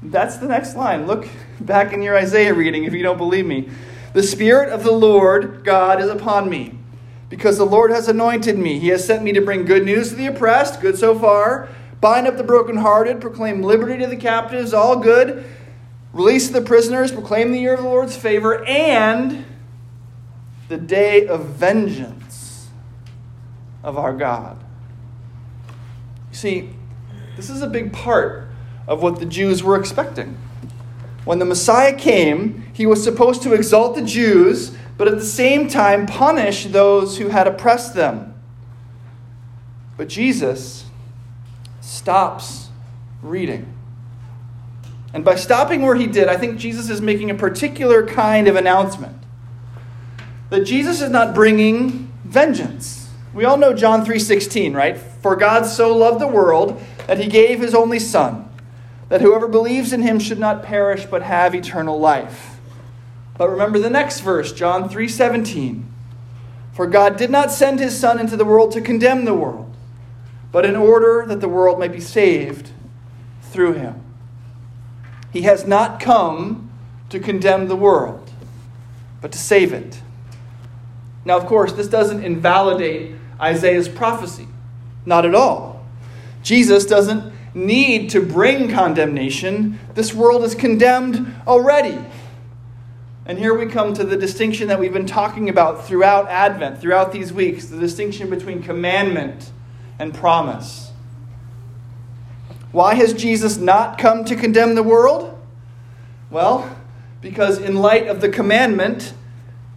That's 0.00 0.36
the 0.36 0.46
next 0.46 0.76
line. 0.76 1.08
Look 1.08 1.26
back 1.58 1.92
in 1.92 2.00
your 2.00 2.16
Isaiah 2.16 2.54
reading 2.54 2.84
if 2.84 2.92
you 2.92 3.02
don't 3.02 3.18
believe 3.18 3.46
me. 3.46 3.68
The 4.12 4.22
Spirit 4.22 4.68
of 4.68 4.84
the 4.84 4.92
Lord 4.92 5.64
God 5.64 6.00
is 6.00 6.08
upon 6.08 6.48
me, 6.48 6.78
because 7.28 7.58
the 7.58 7.66
Lord 7.66 7.90
has 7.90 8.06
anointed 8.06 8.56
me. 8.56 8.78
He 8.78 8.86
has 8.88 9.04
sent 9.04 9.24
me 9.24 9.32
to 9.32 9.40
bring 9.40 9.64
good 9.64 9.84
news 9.84 10.10
to 10.10 10.14
the 10.14 10.26
oppressed, 10.26 10.80
good 10.80 10.96
so 10.96 11.18
far, 11.18 11.68
bind 12.00 12.28
up 12.28 12.36
the 12.36 12.44
brokenhearted, 12.44 13.20
proclaim 13.20 13.62
liberty 13.62 13.98
to 13.98 14.06
the 14.06 14.16
captives, 14.16 14.72
all 14.72 14.94
good, 15.00 15.44
release 16.12 16.48
the 16.48 16.60
prisoners, 16.60 17.12
proclaim 17.12 17.52
the 17.52 17.58
year 17.58 17.74
of 17.74 17.82
the 17.82 17.88
Lord's 17.88 18.16
favor, 18.16 18.64
and 18.64 19.44
the 20.68 20.76
day 20.76 21.26
of 21.26 21.46
vengeance 21.46 22.68
of 23.82 23.96
our 23.96 24.12
God. 24.12 24.58
You 26.30 26.36
see, 26.36 26.70
this 27.36 27.50
is 27.50 27.62
a 27.62 27.66
big 27.66 27.92
part 27.92 28.48
of 28.86 29.02
what 29.02 29.18
the 29.18 29.26
Jews 29.26 29.62
were 29.62 29.78
expecting. 29.78 30.36
When 31.24 31.38
the 31.38 31.44
Messiah 31.44 31.94
came, 31.94 32.64
he 32.72 32.86
was 32.86 33.02
supposed 33.04 33.42
to 33.42 33.52
exalt 33.52 33.94
the 33.94 34.02
Jews, 34.02 34.76
but 34.96 35.08
at 35.08 35.14
the 35.18 35.24
same 35.24 35.68
time 35.68 36.06
punish 36.06 36.66
those 36.66 37.18
who 37.18 37.28
had 37.28 37.46
oppressed 37.46 37.94
them. 37.94 38.34
But 39.96 40.08
Jesus 40.08 40.86
stops 41.80 42.68
reading. 43.22 43.77
And 45.18 45.24
by 45.24 45.34
stopping 45.34 45.82
where 45.82 45.96
he 45.96 46.06
did, 46.06 46.28
I 46.28 46.36
think 46.36 46.60
Jesus 46.60 46.88
is 46.88 47.00
making 47.00 47.28
a 47.28 47.34
particular 47.34 48.06
kind 48.06 48.46
of 48.46 48.54
announcement 48.54 49.16
that 50.50 50.60
Jesus 50.60 51.00
is 51.00 51.10
not 51.10 51.34
bringing 51.34 52.12
vengeance. 52.22 53.10
We 53.34 53.44
all 53.44 53.56
know 53.56 53.72
John 53.72 54.06
3:16, 54.06 54.76
right? 54.76 54.96
For 54.96 55.34
God 55.34 55.66
so 55.66 55.92
loved 55.92 56.20
the 56.20 56.28
world 56.28 56.80
that 57.08 57.18
he 57.18 57.26
gave 57.26 57.58
his 57.58 57.74
only 57.74 57.98
son, 57.98 58.48
that 59.08 59.20
whoever 59.20 59.48
believes 59.48 59.92
in 59.92 60.02
him 60.02 60.20
should 60.20 60.38
not 60.38 60.62
perish 60.62 61.04
but 61.06 61.22
have 61.22 61.52
eternal 61.52 61.98
life. 61.98 62.60
But 63.36 63.50
remember 63.50 63.80
the 63.80 63.90
next 63.90 64.20
verse, 64.20 64.52
John 64.52 64.88
3:17. 64.88 65.84
For 66.70 66.86
God 66.86 67.16
did 67.16 67.30
not 67.30 67.50
send 67.50 67.80
his 67.80 67.98
son 67.98 68.20
into 68.20 68.36
the 68.36 68.44
world 68.44 68.70
to 68.70 68.80
condemn 68.80 69.24
the 69.24 69.34
world, 69.34 69.74
but 70.52 70.64
in 70.64 70.76
order 70.76 71.24
that 71.26 71.40
the 71.40 71.48
world 71.48 71.80
may 71.80 71.88
be 71.88 71.98
saved 71.98 72.70
through 73.42 73.72
him. 73.72 74.02
He 75.32 75.42
has 75.42 75.66
not 75.66 76.00
come 76.00 76.70
to 77.10 77.18
condemn 77.18 77.68
the 77.68 77.76
world, 77.76 78.30
but 79.20 79.32
to 79.32 79.38
save 79.38 79.72
it. 79.72 80.00
Now, 81.24 81.36
of 81.36 81.46
course, 81.46 81.72
this 81.72 81.88
doesn't 81.88 82.24
invalidate 82.24 83.14
Isaiah's 83.40 83.88
prophecy. 83.88 84.48
Not 85.04 85.24
at 85.24 85.34
all. 85.34 85.86
Jesus 86.42 86.86
doesn't 86.86 87.32
need 87.54 88.10
to 88.10 88.20
bring 88.20 88.70
condemnation. 88.70 89.78
This 89.94 90.14
world 90.14 90.44
is 90.44 90.54
condemned 90.54 91.34
already. 91.46 91.98
And 93.26 93.38
here 93.38 93.52
we 93.52 93.66
come 93.66 93.92
to 93.94 94.04
the 94.04 94.16
distinction 94.16 94.68
that 94.68 94.80
we've 94.80 94.92
been 94.92 95.06
talking 95.06 95.50
about 95.50 95.84
throughout 95.84 96.28
Advent, 96.28 96.80
throughout 96.80 97.12
these 97.12 97.32
weeks 97.32 97.66
the 97.66 97.78
distinction 97.78 98.30
between 98.30 98.62
commandment 98.62 99.50
and 99.98 100.14
promise. 100.14 100.92
Why 102.72 102.94
has 102.94 103.14
Jesus 103.14 103.56
not 103.56 103.98
come 103.98 104.24
to 104.26 104.36
condemn 104.36 104.74
the 104.74 104.82
world? 104.82 105.38
Well, 106.30 106.76
because 107.20 107.58
in 107.58 107.76
light 107.76 108.06
of 108.06 108.20
the 108.20 108.28
commandment, 108.28 109.14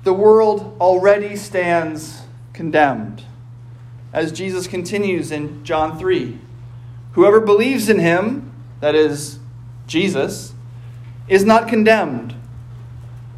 the 0.03 0.13
world 0.13 0.75
already 0.79 1.35
stands 1.35 2.23
condemned. 2.53 3.23
As 4.13 4.31
Jesus 4.31 4.67
continues 4.67 5.31
in 5.31 5.63
John 5.63 5.97
3 5.97 6.39
Whoever 7.13 7.41
believes 7.41 7.89
in 7.89 7.99
him, 7.99 8.53
that 8.79 8.95
is, 8.95 9.39
Jesus, 9.85 10.53
is 11.27 11.43
not 11.43 11.67
condemned. 11.67 12.35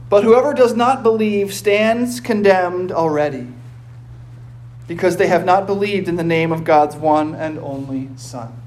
But 0.09 0.23
whoever 0.23 0.53
does 0.53 0.75
not 0.75 1.01
believe 1.01 1.51
stands 1.51 2.19
condemned 2.19 2.91
already, 2.91 3.47
because 4.87 5.17
they 5.17 5.25
have 5.25 5.43
not 5.43 5.65
believed 5.65 6.07
in 6.07 6.17
the 6.17 6.23
name 6.23 6.51
of 6.51 6.63
God's 6.63 6.95
one 6.95 7.33
and 7.33 7.57
only 7.57 8.09
Son. 8.15 8.62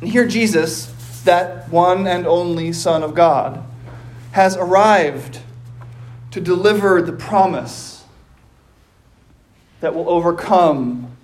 And 0.00 0.10
here, 0.10 0.26
Jesus, 0.26 0.86
that 1.22 1.68
one 1.70 2.06
and 2.06 2.26
only 2.26 2.72
Son 2.72 3.02
of 3.02 3.14
God, 3.14 3.64
has 4.32 4.56
arrived 4.56 5.40
to 6.30 6.40
deliver 6.40 7.00
the 7.00 7.12
promise 7.12 8.04
that 9.80 9.94
will 9.94 10.08
overcome 10.08 11.16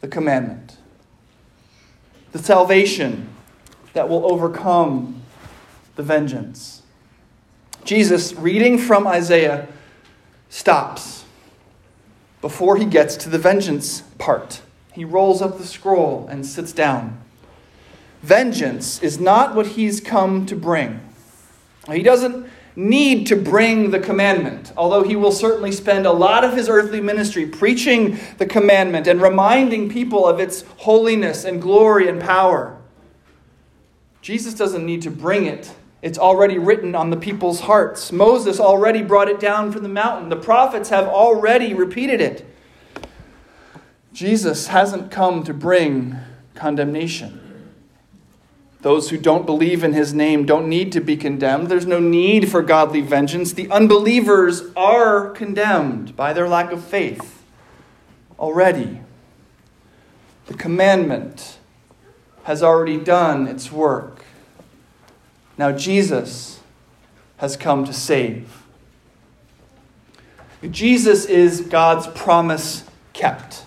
the 0.00 0.08
commandment, 0.08 0.76
the 2.32 2.38
salvation 2.38 3.28
that 3.92 4.08
will 4.08 4.30
overcome 4.30 5.22
the 5.96 6.02
vengeance. 6.02 6.82
Jesus, 7.84 8.34
reading 8.34 8.78
from 8.78 9.06
Isaiah, 9.06 9.68
stops 10.48 11.24
before 12.40 12.76
he 12.76 12.84
gets 12.84 13.16
to 13.16 13.28
the 13.28 13.38
vengeance 13.38 14.02
part. 14.18 14.62
He 14.92 15.04
rolls 15.04 15.42
up 15.42 15.58
the 15.58 15.66
scroll 15.66 16.26
and 16.28 16.44
sits 16.44 16.72
down. 16.72 17.20
Vengeance 18.22 19.02
is 19.02 19.20
not 19.20 19.54
what 19.54 19.68
he's 19.68 20.00
come 20.00 20.46
to 20.46 20.56
bring. 20.56 21.00
He 21.90 22.02
doesn't 22.02 22.48
need 22.76 23.26
to 23.26 23.34
bring 23.34 23.90
the 23.90 23.98
commandment, 23.98 24.72
although 24.76 25.02
he 25.02 25.16
will 25.16 25.32
certainly 25.32 25.72
spend 25.72 26.06
a 26.06 26.12
lot 26.12 26.44
of 26.44 26.54
his 26.54 26.68
earthly 26.68 27.00
ministry 27.00 27.44
preaching 27.44 28.18
the 28.38 28.46
commandment 28.46 29.06
and 29.06 29.20
reminding 29.20 29.88
people 29.88 30.26
of 30.26 30.38
its 30.38 30.62
holiness 30.78 31.44
and 31.44 31.60
glory 31.60 32.08
and 32.08 32.20
power. 32.20 32.76
Jesus 34.22 34.54
doesn't 34.54 34.86
need 34.86 35.02
to 35.02 35.10
bring 35.10 35.46
it. 35.46 35.74
It's 36.02 36.18
already 36.18 36.58
written 36.58 36.94
on 36.94 37.10
the 37.10 37.16
people's 37.16 37.60
hearts. 37.60 38.12
Moses 38.12 38.60
already 38.60 39.02
brought 39.02 39.28
it 39.28 39.40
down 39.40 39.72
from 39.72 39.82
the 39.82 39.88
mountain. 39.88 40.28
The 40.28 40.36
prophets 40.36 40.90
have 40.90 41.08
already 41.08 41.74
repeated 41.74 42.20
it. 42.20 42.46
Jesus 44.12 44.68
hasn't 44.68 45.10
come 45.10 45.42
to 45.44 45.54
bring 45.54 46.16
condemnation. 46.54 47.47
Those 48.80 49.10
who 49.10 49.18
don't 49.18 49.44
believe 49.44 49.82
in 49.82 49.92
his 49.92 50.14
name 50.14 50.46
don't 50.46 50.68
need 50.68 50.92
to 50.92 51.00
be 51.00 51.16
condemned. 51.16 51.68
There's 51.68 51.86
no 51.86 51.98
need 51.98 52.48
for 52.48 52.62
godly 52.62 53.00
vengeance. 53.00 53.52
The 53.52 53.68
unbelievers 53.70 54.62
are 54.76 55.30
condemned 55.30 56.14
by 56.14 56.32
their 56.32 56.48
lack 56.48 56.70
of 56.70 56.84
faith 56.84 57.42
already. 58.38 59.00
The 60.46 60.54
commandment 60.54 61.58
has 62.44 62.62
already 62.62 62.98
done 62.98 63.48
its 63.48 63.72
work. 63.72 64.24
Now, 65.58 65.72
Jesus 65.72 66.60
has 67.38 67.56
come 67.56 67.84
to 67.84 67.92
save. 67.92 68.62
Jesus 70.70 71.24
is 71.24 71.60
God's 71.62 72.06
promise 72.08 72.84
kept, 73.12 73.64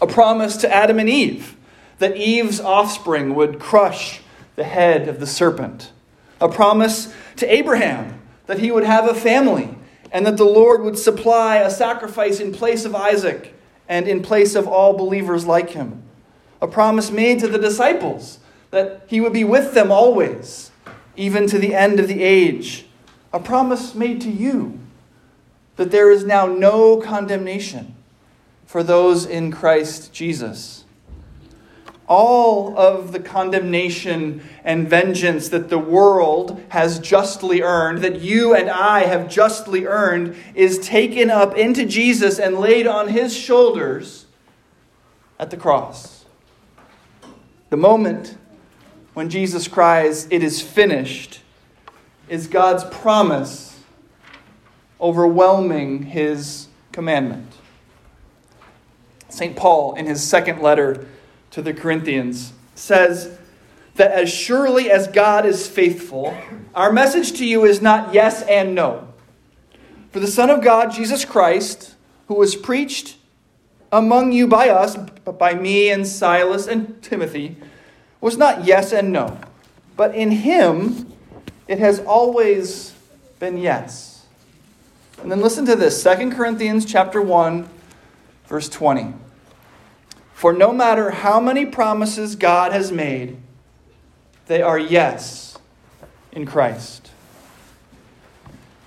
a 0.00 0.06
promise 0.06 0.56
to 0.58 0.72
Adam 0.72 0.98
and 0.98 1.08
Eve 1.08 1.56
that 1.98 2.16
Eve's 2.16 2.60
offspring 2.60 3.34
would 3.34 3.58
crush 3.58 4.20
the 4.56 4.64
head 4.64 5.08
of 5.08 5.20
the 5.20 5.26
serpent. 5.26 5.92
A 6.40 6.48
promise 6.48 7.12
to 7.36 7.52
Abraham 7.52 8.20
that 8.46 8.58
he 8.58 8.70
would 8.70 8.84
have 8.84 9.08
a 9.08 9.14
family 9.14 9.76
and 10.12 10.26
that 10.26 10.36
the 10.36 10.44
Lord 10.44 10.82
would 10.82 10.98
supply 10.98 11.56
a 11.56 11.70
sacrifice 11.70 12.40
in 12.40 12.52
place 12.52 12.84
of 12.84 12.94
Isaac 12.94 13.54
and 13.88 14.08
in 14.08 14.22
place 14.22 14.54
of 14.54 14.66
all 14.66 14.96
believers 14.96 15.46
like 15.46 15.70
him. 15.70 16.02
A 16.60 16.68
promise 16.68 17.10
made 17.10 17.40
to 17.40 17.48
the 17.48 17.58
disciples 17.58 18.38
that 18.70 19.04
he 19.08 19.20
would 19.20 19.32
be 19.32 19.44
with 19.44 19.74
them 19.74 19.90
always, 19.90 20.70
even 21.16 21.46
to 21.48 21.58
the 21.58 21.74
end 21.74 22.00
of 22.00 22.08
the 22.08 22.22
age, 22.22 22.86
a 23.32 23.38
promise 23.38 23.94
made 23.94 24.20
to 24.22 24.30
you 24.30 24.78
that 25.76 25.90
there 25.90 26.10
is 26.10 26.24
now 26.24 26.46
no 26.46 26.96
condemnation 26.98 27.94
for 28.64 28.82
those 28.82 29.26
in 29.26 29.52
Christ 29.52 30.12
Jesus. 30.12 30.85
All 32.08 32.78
of 32.78 33.12
the 33.12 33.18
condemnation 33.18 34.42
and 34.64 34.88
vengeance 34.88 35.48
that 35.48 35.70
the 35.70 35.78
world 35.78 36.62
has 36.68 37.00
justly 37.00 37.62
earned, 37.62 37.98
that 38.02 38.20
you 38.20 38.54
and 38.54 38.70
I 38.70 39.00
have 39.00 39.28
justly 39.28 39.86
earned, 39.86 40.36
is 40.54 40.78
taken 40.78 41.30
up 41.30 41.56
into 41.56 41.84
Jesus 41.84 42.38
and 42.38 42.58
laid 42.58 42.86
on 42.86 43.08
his 43.08 43.36
shoulders 43.36 44.26
at 45.38 45.50
the 45.50 45.56
cross. 45.56 46.24
The 47.70 47.76
moment 47.76 48.36
when 49.14 49.28
Jesus 49.28 49.66
cries, 49.66 50.28
It 50.30 50.42
is 50.42 50.62
finished, 50.62 51.40
is 52.28 52.46
God's 52.46 52.84
promise 52.84 53.80
overwhelming 55.00 56.04
his 56.04 56.68
commandment. 56.92 57.52
St. 59.28 59.56
Paul, 59.56 59.94
in 59.94 60.06
his 60.06 60.22
second 60.22 60.60
letter 60.62 61.06
to 61.56 61.62
the 61.62 61.72
Corinthians, 61.72 62.52
says 62.74 63.38
that 63.94 64.10
as 64.10 64.30
surely 64.30 64.90
as 64.90 65.08
God 65.08 65.46
is 65.46 65.66
faithful, 65.66 66.36
our 66.74 66.92
message 66.92 67.32
to 67.38 67.46
you 67.46 67.64
is 67.64 67.80
not 67.80 68.12
yes 68.12 68.42
and 68.42 68.74
no. 68.74 69.08
For 70.12 70.20
the 70.20 70.26
Son 70.26 70.50
of 70.50 70.62
God, 70.62 70.92
Jesus 70.92 71.24
Christ, 71.24 71.94
who 72.28 72.34
was 72.34 72.54
preached 72.54 73.16
among 73.90 74.32
you 74.32 74.46
by 74.46 74.68
us, 74.68 74.98
by 75.38 75.54
me 75.54 75.88
and 75.88 76.06
Silas 76.06 76.66
and 76.66 77.02
Timothy, 77.02 77.56
was 78.20 78.36
not 78.36 78.66
yes 78.66 78.92
and 78.92 79.10
no. 79.10 79.40
But 79.96 80.14
in 80.14 80.32
him, 80.32 81.10
it 81.66 81.78
has 81.78 82.00
always 82.00 82.92
been 83.38 83.56
yes. 83.56 84.26
And 85.22 85.32
then 85.32 85.40
listen 85.40 85.64
to 85.64 85.74
this 85.74 86.04
2 86.04 86.32
Corinthians 86.32 86.84
chapter 86.84 87.22
1, 87.22 87.66
verse 88.46 88.68
20. 88.68 89.14
For 90.36 90.52
no 90.52 90.70
matter 90.70 91.12
how 91.12 91.40
many 91.40 91.64
promises 91.64 92.36
God 92.36 92.70
has 92.70 92.92
made, 92.92 93.38
they 94.48 94.60
are 94.60 94.78
yes 94.78 95.56
in 96.30 96.44
Christ. 96.44 97.10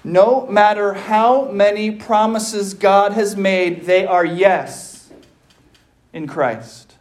No 0.03 0.45
matter 0.45 0.93
how 0.93 1.45
many 1.49 1.89
promises 1.89 2.75
God 2.75 3.13
has 3.13 3.35
made, 3.35 3.85
they 3.85 4.05
are 4.05 4.23
yes 4.23 5.09
in 6.13 6.27
Christ. 6.27 6.93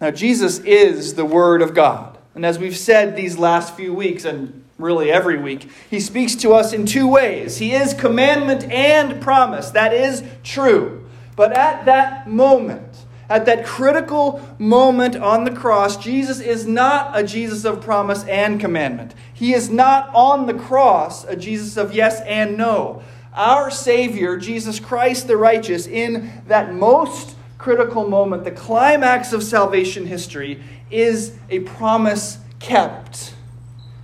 Now, 0.00 0.12
Jesus 0.12 0.60
is 0.60 1.14
the 1.14 1.24
Word 1.24 1.62
of 1.62 1.74
God. 1.74 2.16
And 2.36 2.46
as 2.46 2.60
we've 2.60 2.76
said 2.76 3.16
these 3.16 3.36
last 3.36 3.74
few 3.74 3.92
weeks, 3.92 4.24
and 4.24 4.64
really 4.78 5.10
every 5.10 5.36
week, 5.36 5.68
He 5.90 5.98
speaks 5.98 6.36
to 6.36 6.52
us 6.52 6.72
in 6.72 6.86
two 6.86 7.08
ways. 7.08 7.56
He 7.56 7.72
is 7.72 7.92
commandment 7.92 8.62
and 8.70 9.20
promise. 9.20 9.70
That 9.70 9.92
is 9.92 10.22
true. 10.44 11.05
But 11.36 11.52
at 11.52 11.84
that 11.84 12.26
moment, 12.26 13.04
at 13.28 13.46
that 13.46 13.66
critical 13.66 14.40
moment 14.58 15.16
on 15.16 15.44
the 15.44 15.50
cross, 15.50 15.96
Jesus 15.96 16.40
is 16.40 16.66
not 16.66 17.16
a 17.16 17.22
Jesus 17.22 17.64
of 17.64 17.80
promise 17.80 18.24
and 18.24 18.58
commandment. 18.60 19.14
He 19.34 19.52
is 19.52 19.68
not 19.68 20.10
on 20.14 20.46
the 20.46 20.54
cross 20.54 21.24
a 21.24 21.36
Jesus 21.36 21.76
of 21.76 21.92
yes 21.92 22.20
and 22.22 22.56
no. 22.56 23.02
Our 23.34 23.70
Savior, 23.70 24.36
Jesus 24.38 24.80
Christ 24.80 25.26
the 25.26 25.36
righteous, 25.36 25.86
in 25.86 26.42
that 26.46 26.72
most 26.72 27.36
critical 27.58 28.08
moment, 28.08 28.44
the 28.44 28.50
climax 28.50 29.32
of 29.32 29.42
salvation 29.42 30.06
history, 30.06 30.62
is 30.90 31.34
a 31.50 31.60
promise 31.60 32.38
kept. 32.60 33.34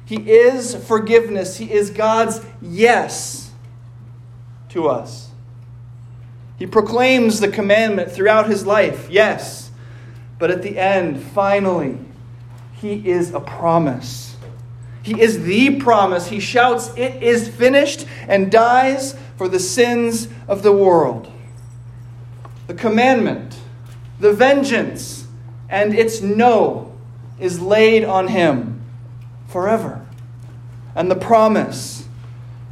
He 0.04 0.30
is 0.30 0.74
forgiveness. 0.74 1.56
He 1.56 1.72
is 1.72 1.90
God's 1.90 2.40
yes 2.60 3.52
to 4.70 4.88
us. 4.88 5.31
He 6.62 6.68
proclaims 6.68 7.40
the 7.40 7.48
commandment 7.48 8.12
throughout 8.12 8.48
his 8.48 8.64
life, 8.64 9.10
yes. 9.10 9.72
But 10.38 10.52
at 10.52 10.62
the 10.62 10.78
end, 10.78 11.20
finally, 11.20 11.98
he 12.74 13.08
is 13.08 13.34
a 13.34 13.40
promise. 13.40 14.36
He 15.02 15.20
is 15.20 15.42
the 15.42 15.80
promise. 15.80 16.28
He 16.28 16.38
shouts, 16.38 16.96
It 16.96 17.20
is 17.20 17.48
finished, 17.48 18.06
and 18.28 18.48
dies 18.48 19.16
for 19.36 19.48
the 19.48 19.58
sins 19.58 20.28
of 20.46 20.62
the 20.62 20.70
world. 20.70 21.28
The 22.68 22.74
commandment, 22.74 23.56
the 24.20 24.32
vengeance, 24.32 25.26
and 25.68 25.92
its 25.92 26.20
no 26.20 26.92
is 27.40 27.60
laid 27.60 28.04
on 28.04 28.28
him 28.28 28.80
forever. 29.48 30.06
And 30.94 31.10
the 31.10 31.16
promise 31.16 32.06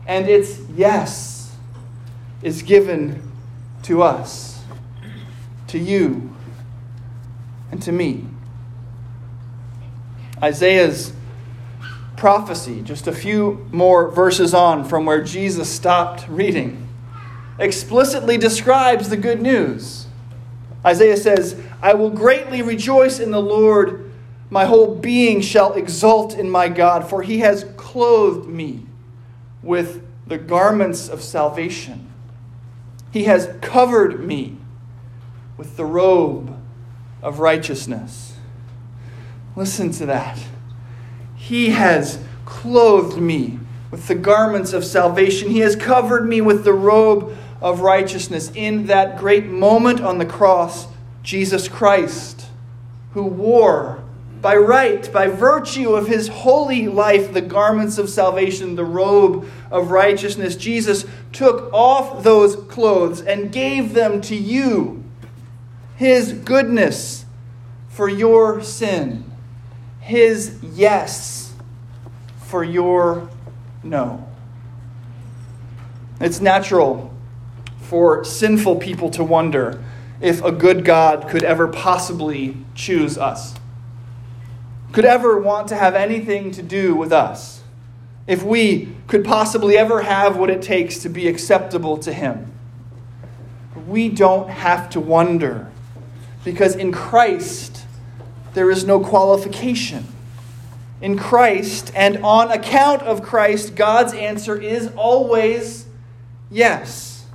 and 0.07 0.29
its 0.29 0.61
yes 0.77 1.53
is 2.41 2.63
given 2.63 3.27
to 3.91 4.05
us, 4.05 4.63
to 5.67 5.77
you, 5.77 6.33
and 7.73 7.83
to 7.83 7.91
me. 7.91 8.25
Isaiah's 10.41 11.13
prophecy, 12.17 12.83
just 12.83 13.09
a 13.09 13.13
few 13.13 13.67
more 13.73 14.09
verses 14.09 14.55
on 14.55 14.85
from 14.85 15.07
where 15.07 15.25
Jesus 15.25 15.69
stopped 15.69 16.25
reading, 16.29 16.87
explicitly 17.59 18.39
describes 18.39 19.09
the 19.09 19.17
good 19.17 19.43
news. 19.43 20.07
Isaiah 20.87 21.17
says, 21.17 21.61
I 21.83 21.95
will 21.95 22.11
greatly 22.11 22.63
rejoice 22.63 23.19
in 23.19 23.33
the 23.33 23.43
Lord. 23.43 24.09
My 24.51 24.67
whole 24.67 24.95
being 24.95 25.41
shall 25.41 25.73
exult 25.73 26.35
in 26.35 26.49
my 26.49 26.69
God, 26.69 27.11
for 27.11 27.23
he 27.23 27.41
has 27.41 27.65
clothed 27.77 28.49
me 28.49 28.87
with 29.65 30.07
the 30.29 30.39
garments 30.39 31.09
of 31.09 31.25
salvation. 31.25 32.10
He 33.11 33.25
has 33.25 33.49
covered 33.61 34.25
me 34.25 34.57
with 35.57 35.77
the 35.77 35.85
robe 35.85 36.57
of 37.23 37.41
righteousness. 37.41 38.37
Listen 39.57 39.91
to 39.93 40.07
that. 40.07 40.39
He 41.37 41.71
has 41.71 42.23
clothed 42.45 43.21
me 43.21 43.59
with 43.91 44.07
the 44.07 44.15
garments 44.15 44.73
of 44.73 44.85
salvation. 44.85 45.51
He 45.51 45.61
has 45.61 45.75
covered 45.75 46.29
me 46.29 46.41
with 46.41 46.65
the 46.65 46.73
robe 46.73 47.37
of 47.61 47.81
righteousness. 47.81 48.51
In 48.55 48.87
that 48.87 49.19
great 49.19 49.47
moment 49.47 50.01
on 50.01 50.19
the 50.19 50.27
cross, 50.27 50.87
Jesus 51.23 51.69
Christ, 51.69 52.47
who 53.13 53.25
wore 53.25 54.03
by 54.41 54.57
right, 54.57 55.13
by 55.13 55.27
virtue 55.27 55.95
of 55.95 56.07
his 56.07 56.29
holy 56.29 56.89
life, 56.89 57.33
the 57.33 57.43
garments 57.43 57.99
of 57.99 58.09
salvation, 58.09 58.75
the 58.75 58.85
robe 58.85 59.47
of 59.71 59.91
righteousness. 59.91 60.57
Jesus 60.57 61.05
took 61.33 61.73
off 61.73 62.23
those 62.23 62.57
clothes 62.57 63.21
and 63.21 63.53
gave 63.53 63.93
them 63.93 64.21
to 64.23 64.35
you. 64.35 65.05
His 65.97 66.33
goodness 66.33 67.27
for 67.89 68.09
your 68.09 68.63
sin, 68.63 69.31
his 70.01 70.59
yes 70.63 71.53
for 72.39 72.65
your 72.65 73.29
no. 73.83 74.27
It's 76.19 76.41
natural 76.41 77.15
for 77.83 78.25
sinful 78.25 78.77
people 78.77 79.11
to 79.11 79.25
wonder 79.25 79.83
if 80.21 80.43
a 80.43 80.53
good 80.53 80.85
God 80.85 81.29
could 81.29 81.43
ever 81.43 81.69
possibly 81.69 82.57
choose 82.75 83.19
us 83.19 83.55
could 84.93 85.05
ever 85.05 85.39
want 85.39 85.69
to 85.69 85.77
have 85.77 85.95
anything 85.95 86.51
to 86.53 86.63
do 86.63 86.95
with 86.95 87.13
us, 87.13 87.63
if 88.27 88.43
we 88.43 88.93
could 89.07 89.25
possibly 89.25 89.77
ever 89.77 90.03
have 90.03 90.37
what 90.37 90.51
it 90.51 90.63
takes 90.63 90.99
to 90.99 91.09
be 91.09 91.29
acceptable 91.29 91.97
to 91.99 92.13
Him. 92.13 92.53
We 93.87 94.09
don't 94.09 94.49
have 94.49 94.91
to 94.91 95.01
wonder, 95.01 95.71
because 96.45 96.75
in 96.75 96.93
Christ 96.93 97.87
there 98.55 98.71
is 98.71 98.85
no 98.85 99.01
qualification. 99.01 100.07
In 101.01 101.17
Christ 101.17 101.93
and 101.95 102.19
on 102.19 102.51
account 102.51 103.03
of 103.03 103.23
Christ, 103.23 103.75
God's 103.75 104.13
answer 104.13 104.61
is 104.61 104.91
always 104.97 105.87
yes. 106.51 107.27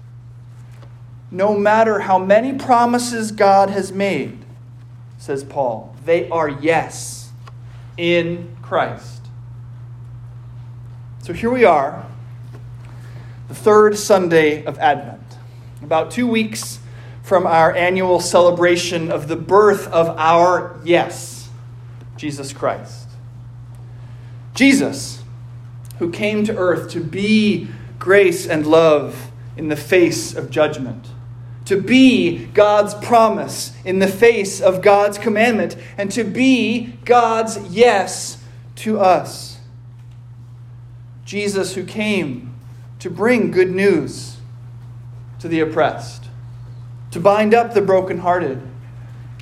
No 1.31 1.57
matter 1.57 2.01
how 2.01 2.19
many 2.19 2.53
promises 2.53 3.31
God 3.31 3.69
has 3.71 3.91
made, 3.91 4.45
says 5.17 5.43
Paul, 5.43 5.95
they 6.05 6.29
are 6.29 6.47
yes 6.47 7.24
in 7.97 8.55
Christ. 8.61 9.21
So 11.23 11.33
here 11.33 11.49
we 11.49 11.65
are, 11.65 12.05
the 13.47 13.55
third 13.55 13.97
Sunday 13.97 14.63
of 14.65 14.77
Advent, 14.79 15.21
about 15.81 16.11
two 16.11 16.27
weeks 16.27 16.79
from 17.23 17.47
our 17.47 17.73
annual 17.73 18.19
celebration 18.19 19.11
of 19.11 19.27
the 19.27 19.35
birth 19.35 19.87
of 19.87 20.09
our 20.17 20.79
yes, 20.83 21.49
Jesus 22.17 22.53
Christ. 22.53 23.07
Jesus, 24.53 25.23
who 25.97 26.11
came 26.11 26.45
to 26.45 26.55
earth 26.55 26.91
to 26.91 26.99
be 26.99 27.67
grace 27.97 28.45
and 28.45 28.67
love 28.67 29.31
in 29.57 29.69
the 29.69 29.75
face 29.75 30.35
of 30.35 30.49
judgment 30.49 31.07
to 31.65 31.81
be 31.81 32.45
God's 32.47 32.93
promise 32.93 33.73
in 33.83 33.99
the 33.99 34.07
face 34.07 34.61
of 34.61 34.81
God's 34.81 35.17
commandment, 35.17 35.75
and 35.97 36.11
to 36.11 36.23
be 36.23 36.97
God's 37.05 37.57
yes 37.69 38.41
to 38.77 38.99
us. 38.99 39.57
Jesus 41.25 41.73
who 41.73 41.83
came 41.83 42.53
to 42.99 43.09
bring 43.09 43.51
good 43.51 43.71
news 43.71 44.37
to 45.39 45.47
the 45.47 45.59
oppressed, 45.59 46.25
to 47.11 47.19
bind 47.19 47.53
up 47.53 47.73
the 47.73 47.81
brokenhearted, 47.81 48.61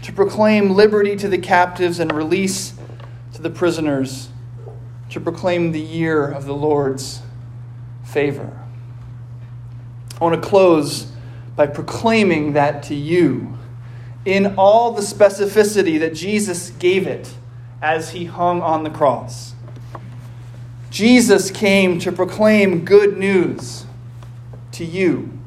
to 0.01 0.13
proclaim 0.13 0.71
liberty 0.71 1.15
to 1.15 1.27
the 1.27 1.37
captives 1.37 1.99
and 1.99 2.11
release 2.11 2.73
to 3.33 3.41
the 3.41 3.49
prisoners, 3.49 4.29
to 5.09 5.19
proclaim 5.19 5.71
the 5.71 5.81
year 5.81 6.25
of 6.25 6.45
the 6.45 6.53
Lord's 6.53 7.21
favor. 8.03 8.59
I 10.19 10.23
want 10.23 10.41
to 10.41 10.49
close 10.49 11.12
by 11.55 11.67
proclaiming 11.67 12.53
that 12.53 12.83
to 12.83 12.95
you 12.95 13.57
in 14.25 14.55
all 14.57 14.91
the 14.91 15.01
specificity 15.01 15.99
that 15.99 16.13
Jesus 16.13 16.71
gave 16.71 17.07
it 17.07 17.33
as 17.81 18.11
he 18.11 18.25
hung 18.25 18.61
on 18.61 18.83
the 18.83 18.89
cross. 18.89 19.53
Jesus 20.89 21.51
came 21.51 21.99
to 21.99 22.11
proclaim 22.11 22.85
good 22.85 23.17
news 23.17 23.85
to 24.73 24.85
you, 24.85 25.37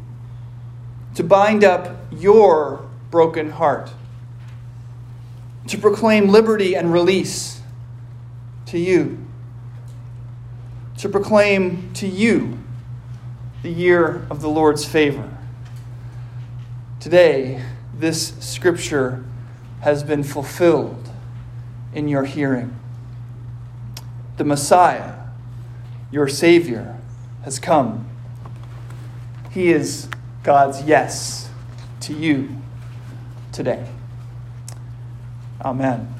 to 1.14 1.22
bind 1.22 1.64
up 1.64 1.96
your 2.10 2.88
broken 3.10 3.50
heart, 3.50 3.90
to 5.68 5.78
proclaim 5.78 6.28
liberty 6.28 6.74
and 6.74 6.92
release 6.92 7.60
to 8.66 8.78
you, 8.78 9.24
to 10.98 11.08
proclaim 11.08 11.92
to 11.94 12.06
you 12.06 12.58
the 13.62 13.70
year 13.70 14.26
of 14.30 14.42
the 14.42 14.48
Lord's 14.48 14.84
favor. 14.84 15.35
Today, 17.06 17.62
this 17.96 18.34
scripture 18.40 19.24
has 19.82 20.02
been 20.02 20.24
fulfilled 20.24 21.08
in 21.94 22.08
your 22.08 22.24
hearing. 22.24 22.74
The 24.38 24.44
Messiah, 24.44 25.14
your 26.10 26.26
Savior, 26.26 26.98
has 27.44 27.60
come. 27.60 28.08
He 29.52 29.68
is 29.68 30.08
God's 30.42 30.82
yes 30.82 31.48
to 32.00 32.12
you 32.12 32.48
today. 33.52 33.86
Amen. 35.64 36.12